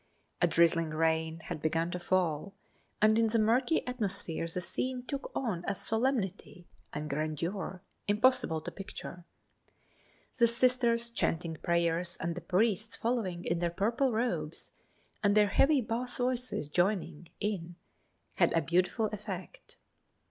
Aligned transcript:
A 0.41 0.47
drizzling 0.47 0.89
rain 0.89 1.41
had 1.41 1.61
begun 1.61 1.91
to 1.91 1.99
fall, 1.99 2.55
and 3.03 3.19
in 3.19 3.27
the 3.27 3.37
murky 3.37 3.85
atmosphere 3.85 4.47
the 4.47 4.59
scene 4.59 5.03
took 5.05 5.31
on 5.35 5.63
a 5.67 5.75
solemnity 5.75 6.65
and 6.91 7.07
grandeur 7.07 7.83
impossible 8.07 8.61
to 8.61 8.71
picture. 8.71 9.25
The 10.39 10.47
Sisters 10.47 11.11
chanting 11.11 11.57
prayers 11.57 12.17
and 12.19 12.33
the 12.33 12.41
priests 12.41 12.95
following 12.95 13.45
in 13.45 13.59
their 13.59 13.69
purple 13.69 14.11
robes, 14.11 14.71
and 15.21 15.35
their 15.37 15.49
heavy 15.49 15.81
bass 15.81 16.17
voices 16.17 16.67
joining 16.67 17.29
in 17.39 17.75
had 18.37 18.51
a 18.53 18.61
beautiful 18.63 19.05
effect. 19.13 19.77